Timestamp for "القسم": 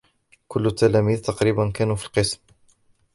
2.05-2.39